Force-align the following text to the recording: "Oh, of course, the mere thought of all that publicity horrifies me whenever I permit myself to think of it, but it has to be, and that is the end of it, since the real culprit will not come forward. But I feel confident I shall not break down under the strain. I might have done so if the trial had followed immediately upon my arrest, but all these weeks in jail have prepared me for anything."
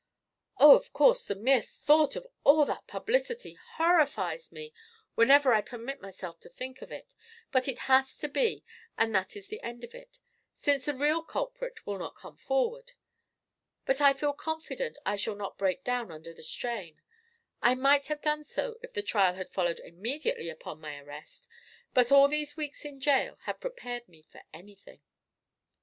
"Oh, 0.57 0.73
of 0.75 0.93
course, 0.93 1.27
the 1.27 1.35
mere 1.35 1.61
thought 1.61 2.15
of 2.15 2.25
all 2.43 2.65
that 2.65 2.87
publicity 2.87 3.53
horrifies 3.73 4.51
me 4.51 4.73
whenever 5.13 5.53
I 5.53 5.61
permit 5.61 6.01
myself 6.01 6.39
to 6.39 6.49
think 6.49 6.81
of 6.81 6.91
it, 6.91 7.13
but 7.51 7.67
it 7.67 7.77
has 7.85 8.17
to 8.17 8.27
be, 8.27 8.65
and 8.97 9.13
that 9.13 9.35
is 9.35 9.45
the 9.45 9.61
end 9.61 9.83
of 9.83 9.93
it, 9.93 10.17
since 10.55 10.85
the 10.85 10.95
real 10.95 11.21
culprit 11.21 11.85
will 11.85 11.99
not 11.99 12.15
come 12.15 12.35
forward. 12.35 12.93
But 13.85 14.01
I 14.01 14.13
feel 14.13 14.33
confident 14.33 14.97
I 15.05 15.17
shall 15.17 15.35
not 15.35 15.59
break 15.59 15.83
down 15.83 16.11
under 16.11 16.33
the 16.33 16.41
strain. 16.41 17.03
I 17.61 17.75
might 17.75 18.07
have 18.07 18.21
done 18.21 18.43
so 18.43 18.79
if 18.81 18.93
the 18.93 19.03
trial 19.03 19.35
had 19.35 19.51
followed 19.51 19.77
immediately 19.81 20.49
upon 20.49 20.81
my 20.81 20.97
arrest, 20.99 21.47
but 21.93 22.11
all 22.11 22.27
these 22.27 22.57
weeks 22.57 22.85
in 22.85 22.99
jail 22.99 23.37
have 23.43 23.59
prepared 23.59 24.09
me 24.09 24.23
for 24.23 24.41
anything." 24.51 25.03